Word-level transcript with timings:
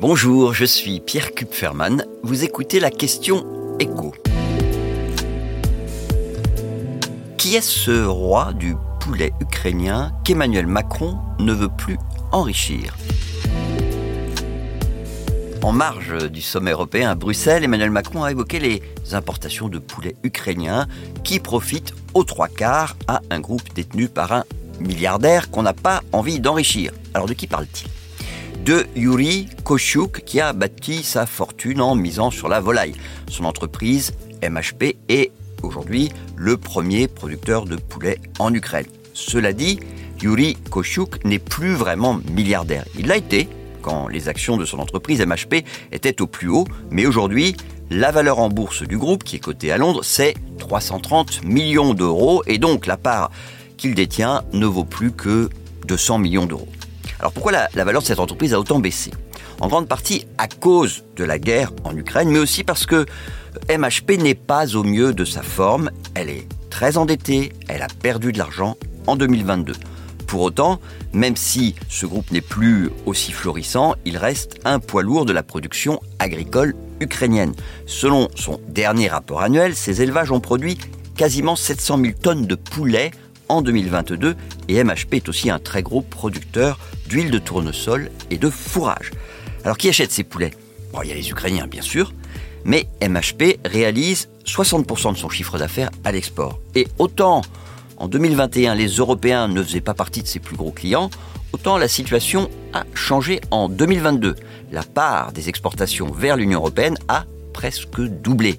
Bonjour, 0.00 0.54
je 0.54 0.64
suis 0.64 1.00
Pierre 1.00 1.32
Kupferman. 1.32 2.04
Vous 2.22 2.44
écoutez 2.44 2.78
la 2.78 2.88
question 2.88 3.44
écho. 3.80 4.14
Qui 7.36 7.56
est 7.56 7.60
ce 7.60 8.04
roi 8.04 8.52
du 8.52 8.76
poulet 9.00 9.32
ukrainien 9.40 10.12
qu'Emmanuel 10.24 10.68
Macron 10.68 11.18
ne 11.40 11.52
veut 11.52 11.68
plus 11.68 11.98
enrichir? 12.30 12.96
En 15.62 15.72
marge 15.72 16.30
du 16.30 16.42
sommet 16.42 16.70
européen 16.70 17.10
à 17.10 17.14
Bruxelles, 17.16 17.64
Emmanuel 17.64 17.90
Macron 17.90 18.22
a 18.22 18.30
évoqué 18.30 18.60
les 18.60 18.80
importations 19.14 19.68
de 19.68 19.80
poulet 19.80 20.14
ukrainien 20.22 20.86
qui 21.24 21.40
profitent 21.40 21.92
aux 22.14 22.22
trois 22.22 22.46
quarts 22.46 22.96
à 23.08 23.20
un 23.30 23.40
groupe 23.40 23.74
détenu 23.74 24.08
par 24.08 24.30
un 24.30 24.44
milliardaire 24.78 25.50
qu'on 25.50 25.64
n'a 25.64 25.74
pas 25.74 26.02
envie 26.12 26.38
d'enrichir. 26.38 26.92
Alors 27.14 27.26
de 27.26 27.34
qui 27.34 27.48
parle-t-il? 27.48 27.97
De 28.68 28.84
Yuri 28.94 29.48
Kochuk 29.64 30.24
qui 30.26 30.42
a 30.42 30.52
bâti 30.52 31.02
sa 31.02 31.24
fortune 31.24 31.80
en 31.80 31.94
misant 31.94 32.30
sur 32.30 32.50
la 32.50 32.60
volaille. 32.60 32.92
Son 33.26 33.46
entreprise 33.46 34.12
MHP 34.42 34.98
est 35.08 35.32
aujourd'hui 35.62 36.10
le 36.36 36.58
premier 36.58 37.08
producteur 37.08 37.64
de 37.64 37.76
poulet 37.76 38.18
en 38.38 38.52
Ukraine. 38.52 38.84
Cela 39.14 39.54
dit, 39.54 39.80
Yuri 40.20 40.54
Kochuk 40.70 41.24
n'est 41.24 41.38
plus 41.38 41.72
vraiment 41.72 42.20
milliardaire. 42.30 42.84
Il 42.98 43.06
l'a 43.06 43.16
été 43.16 43.48
quand 43.80 44.06
les 44.06 44.28
actions 44.28 44.58
de 44.58 44.66
son 44.66 44.80
entreprise 44.80 45.24
MHP 45.24 45.64
étaient 45.90 46.20
au 46.20 46.26
plus 46.26 46.48
haut, 46.48 46.66
mais 46.90 47.06
aujourd'hui, 47.06 47.56
la 47.88 48.10
valeur 48.10 48.38
en 48.38 48.50
bourse 48.50 48.82
du 48.82 48.98
groupe, 48.98 49.24
qui 49.24 49.36
est 49.36 49.40
cotée 49.40 49.72
à 49.72 49.78
Londres, 49.78 50.04
c'est 50.04 50.34
330 50.58 51.42
millions 51.42 51.94
d'euros, 51.94 52.42
et 52.46 52.58
donc 52.58 52.84
la 52.84 52.98
part 52.98 53.30
qu'il 53.78 53.94
détient 53.94 54.42
ne 54.52 54.66
vaut 54.66 54.84
plus 54.84 55.10
que 55.10 55.48
200 55.86 56.18
millions 56.18 56.44
d'euros. 56.44 56.68
Alors 57.20 57.32
pourquoi 57.32 57.52
la, 57.52 57.84
valeur 57.84 58.02
de 58.02 58.06
cette 58.06 58.20
entreprise 58.20 58.54
a 58.54 58.60
autant 58.60 58.78
baissé? 58.78 59.10
En 59.60 59.68
grande 59.68 59.88
partie 59.88 60.26
à 60.38 60.46
cause 60.46 61.04
de 61.16 61.24
la 61.24 61.38
guerre 61.38 61.72
en 61.84 61.96
Ukraine, 61.96 62.30
mais 62.30 62.38
aussi 62.38 62.62
parce 62.62 62.86
que 62.86 63.06
MHP 63.68 64.18
n'est 64.18 64.36
pas 64.36 64.76
au 64.76 64.84
mieux 64.84 65.12
de 65.12 65.24
sa 65.24 65.42
forme, 65.42 65.90
elle 66.14 66.30
est 66.30 66.46
très 66.70 66.96
endettée, 66.96 67.52
elle 67.66 67.82
a 67.82 67.88
perdu 67.88 68.30
de 68.32 68.38
l'argent 68.38 68.76
en 69.08 69.16
2022. 69.16 69.72
Pour 70.28 70.42
autant, 70.42 70.78
même 71.12 71.36
si 71.36 71.74
ce 71.88 72.06
groupe 72.06 72.30
n'est 72.30 72.40
plus 72.40 72.90
aussi 73.06 73.32
florissant, 73.32 73.94
il 74.04 74.16
reste 74.16 74.60
un 74.64 74.78
poids 74.78 75.02
lourd 75.02 75.24
de 75.24 75.32
la 75.32 75.42
production 75.42 76.00
agricole 76.18 76.74
ukrainienne. 77.00 77.54
Selon 77.86 78.28
son 78.36 78.60
dernier 78.68 79.08
rapport 79.08 79.40
annuel, 79.40 79.74
ces 79.74 80.02
élevages 80.02 80.30
ont 80.30 80.40
produit 80.40 80.78
quasiment 81.16 81.56
700 81.56 81.98
000 81.98 82.12
tonnes 82.22 82.46
de 82.46 82.54
poulets 82.54 83.10
en 83.48 83.62
2022 83.62 84.36
et 84.68 84.82
MHP 84.82 85.14
est 85.14 85.28
aussi 85.28 85.50
un 85.50 85.58
très 85.58 85.82
gros 85.82 86.02
producteur 86.02 86.78
d'huile 87.08 87.30
de 87.30 87.38
tournesol 87.38 88.10
et 88.30 88.38
de 88.38 88.50
fourrage. 88.50 89.10
Alors 89.64 89.78
qui 89.78 89.88
achète 89.88 90.12
ces 90.12 90.24
poulets? 90.24 90.52
Bon, 90.92 91.02
il 91.02 91.08
y 91.08 91.12
a 91.12 91.14
les 91.14 91.30
Ukrainiens 91.30 91.66
bien 91.66 91.82
sûr, 91.82 92.12
mais 92.64 92.86
MHP 93.02 93.58
réalise 93.64 94.28
60% 94.46 95.12
de 95.12 95.18
son 95.18 95.28
chiffre 95.28 95.58
d'affaires 95.58 95.90
à 96.04 96.12
l'export. 96.12 96.60
Et 96.74 96.88
autant 96.98 97.42
en 97.98 98.08
2021, 98.08 98.74
les 98.76 98.88
Européens 98.88 99.48
ne 99.48 99.62
faisaient 99.62 99.80
pas 99.80 99.94
partie 99.94 100.22
de 100.22 100.28
ses 100.28 100.38
plus 100.38 100.56
gros 100.56 100.70
clients, 100.70 101.10
autant 101.52 101.78
la 101.78 101.88
situation 101.88 102.48
a 102.72 102.84
changé 102.94 103.40
en 103.50 103.68
2022. 103.68 104.36
La 104.70 104.82
part 104.82 105.32
des 105.32 105.48
exportations 105.48 106.10
vers 106.12 106.36
l'Union 106.36 106.60
européenne 106.60 106.96
a 107.08 107.24
presque 107.52 108.00
doublé. 108.00 108.58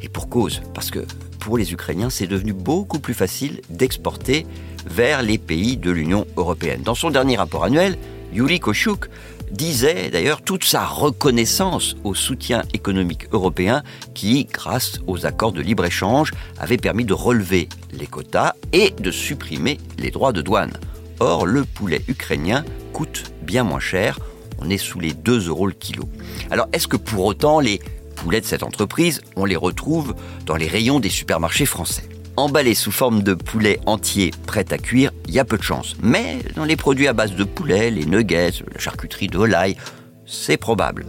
Et 0.00 0.08
pour 0.08 0.28
cause, 0.28 0.62
parce 0.72 0.90
que 0.90 1.04
pour 1.42 1.58
les 1.58 1.72
Ukrainiens, 1.72 2.08
c'est 2.08 2.28
devenu 2.28 2.52
beaucoup 2.52 3.00
plus 3.00 3.14
facile 3.14 3.62
d'exporter 3.68 4.46
vers 4.86 5.22
les 5.22 5.38
pays 5.38 5.76
de 5.76 5.90
l'Union 5.90 6.24
européenne. 6.36 6.82
Dans 6.82 6.94
son 6.94 7.10
dernier 7.10 7.36
rapport 7.36 7.64
annuel, 7.64 7.98
Yuri 8.32 8.60
Kochuk 8.60 9.08
disait 9.50 10.08
d'ailleurs 10.08 10.42
toute 10.42 10.62
sa 10.62 10.86
reconnaissance 10.86 11.96
au 12.04 12.14
soutien 12.14 12.62
économique 12.74 13.26
européen 13.32 13.82
qui, 14.14 14.44
grâce 14.44 15.00
aux 15.08 15.26
accords 15.26 15.50
de 15.50 15.60
libre-échange, 15.60 16.30
avait 16.60 16.76
permis 16.76 17.04
de 17.04 17.12
relever 17.12 17.68
les 17.92 18.06
quotas 18.06 18.52
et 18.72 18.90
de 18.90 19.10
supprimer 19.10 19.78
les 19.98 20.12
droits 20.12 20.32
de 20.32 20.42
douane. 20.42 20.72
Or, 21.18 21.44
le 21.44 21.64
poulet 21.64 22.02
ukrainien 22.06 22.64
coûte 22.92 23.32
bien 23.42 23.64
moins 23.64 23.80
cher, 23.80 24.20
on 24.60 24.70
est 24.70 24.78
sous 24.78 25.00
les 25.00 25.12
2 25.12 25.48
euros 25.48 25.66
le 25.66 25.72
kilo. 25.72 26.08
Alors, 26.52 26.68
est-ce 26.72 26.86
que 26.86 26.96
pour 26.96 27.24
autant 27.24 27.58
les 27.58 27.80
poulets 28.22 28.40
de 28.40 28.46
cette 28.46 28.62
entreprise, 28.62 29.20
on 29.34 29.44
les 29.44 29.56
retrouve 29.56 30.14
dans 30.46 30.54
les 30.54 30.68
rayons 30.68 31.00
des 31.00 31.08
supermarchés 31.08 31.66
français 31.66 32.08
emballé 32.36 32.74
sous 32.74 32.92
forme 32.92 33.22
de 33.22 33.34
poulet 33.34 33.78
entier 33.84 34.30
prêt 34.46 34.64
à 34.70 34.78
cuire, 34.78 35.10
il 35.28 35.34
y 35.34 35.38
a 35.38 35.44
peu 35.44 35.58
de 35.58 35.62
chance. 35.62 35.96
Mais 36.02 36.38
dans 36.56 36.64
les 36.64 36.76
produits 36.76 37.06
à 37.06 37.12
base 37.12 37.34
de 37.34 37.44
poulet, 37.44 37.90
les 37.90 38.06
nuggets, 38.06 38.52
la 38.72 38.78
charcuterie 38.78 39.26
de 39.26 39.36
volaille, 39.36 39.76
c'est 40.24 40.56
probable. 40.56 41.04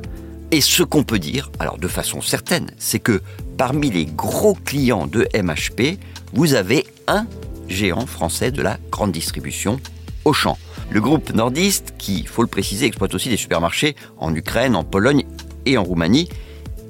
Et 0.51 0.59
ce 0.59 0.83
qu'on 0.83 1.03
peut 1.03 1.19
dire, 1.19 1.49
alors 1.59 1.77
de 1.77 1.87
façon 1.87 2.19
certaine, 2.19 2.71
c'est 2.77 2.99
que 2.99 3.21
parmi 3.57 3.89
les 3.89 4.05
gros 4.05 4.53
clients 4.53 5.07
de 5.07 5.25
MHP, 5.33 5.97
vous 6.33 6.55
avez 6.55 6.85
un 7.07 7.25
géant 7.69 8.05
français 8.05 8.51
de 8.51 8.61
la 8.61 8.77
grande 8.91 9.13
distribution, 9.13 9.79
Auchan. 10.25 10.57
Le 10.89 10.99
groupe 10.99 11.33
nordiste, 11.33 11.93
qui, 11.97 12.25
faut 12.25 12.41
le 12.41 12.49
préciser, 12.49 12.85
exploite 12.85 13.15
aussi 13.15 13.29
des 13.29 13.37
supermarchés 13.37 13.95
en 14.17 14.35
Ukraine, 14.35 14.75
en 14.75 14.83
Pologne 14.83 15.23
et 15.65 15.77
en 15.77 15.83
Roumanie, 15.83 16.27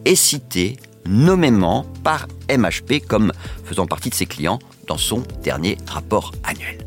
est 0.05 0.15
cité 0.15 0.77
nommément 1.05 1.85
par 2.03 2.27
MHP 2.49 3.05
comme 3.07 3.31
faisant 3.65 3.87
partie 3.87 4.09
de 4.09 4.15
ses 4.15 4.25
clients 4.25 4.59
dans 4.87 4.97
son 4.97 5.23
dernier 5.43 5.77
rapport 5.87 6.31
annuel. 6.43 6.83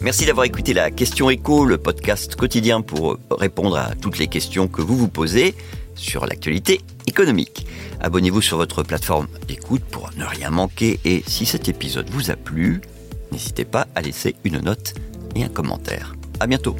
Merci 0.00 0.26
d'avoir 0.26 0.46
écouté 0.46 0.74
la 0.74 0.90
question 0.90 1.28
écho, 1.28 1.64
le 1.64 1.76
podcast 1.76 2.36
quotidien 2.36 2.80
pour 2.82 3.18
répondre 3.30 3.76
à 3.76 3.94
toutes 4.00 4.18
les 4.18 4.28
questions 4.28 4.68
que 4.68 4.80
vous 4.80 4.96
vous 4.96 5.08
posez 5.08 5.54
sur 5.96 6.24
l'actualité 6.24 6.80
économique. 7.06 7.66
Abonnez-vous 8.00 8.40
sur 8.40 8.56
votre 8.56 8.84
plateforme 8.84 9.26
d'écoute 9.48 9.82
pour 9.90 10.10
ne 10.16 10.24
rien 10.24 10.50
manquer 10.50 11.00
et 11.04 11.24
si 11.26 11.46
cet 11.46 11.68
épisode 11.68 12.08
vous 12.10 12.30
a 12.30 12.36
plu, 12.36 12.80
n'hésitez 13.32 13.64
pas 13.64 13.88
à 13.96 14.00
laisser 14.00 14.36
une 14.44 14.60
note 14.60 14.94
et 15.34 15.42
un 15.42 15.48
commentaire. 15.48 16.14
À 16.40 16.46
bientôt. 16.46 16.76